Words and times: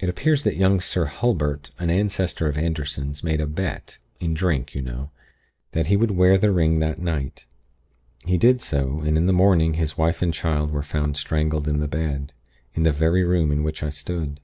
"It 0.00 0.08
appears 0.08 0.42
that 0.42 0.56
young 0.56 0.80
Sir 0.80 1.04
Hulbert, 1.04 1.70
an 1.78 1.90
ancestor 1.90 2.48
of 2.48 2.58
Anderson's, 2.58 3.22
made 3.22 3.40
a 3.40 3.46
bet, 3.46 3.98
in 4.18 4.34
drink, 4.34 4.74
you 4.74 4.82
know, 4.82 5.10
that 5.70 5.86
he 5.86 5.96
would 5.96 6.10
wear 6.10 6.36
the 6.36 6.50
ring 6.50 6.80
that 6.80 6.98
night. 6.98 7.46
He 8.24 8.36
did 8.36 8.60
so, 8.60 8.98
and 9.02 9.16
in 9.16 9.26
the 9.26 9.32
morning 9.32 9.74
his 9.74 9.96
wife 9.96 10.22
and 10.22 10.34
child 10.34 10.72
were 10.72 10.82
found 10.82 11.16
strangled 11.16 11.68
in 11.68 11.78
the 11.78 11.86
bed, 11.86 12.32
in 12.74 12.82
the 12.82 12.90
very 12.90 13.22
room 13.22 13.52
in 13.52 13.62
which 13.62 13.80
I 13.84 13.90
stood. 13.90 14.40